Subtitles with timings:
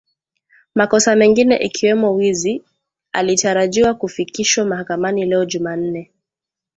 [0.75, 2.63] makosa mengine ikiwemo wizi,
[3.11, 6.11] alitarajiwa kufikishwa mahakamani leo Jumanne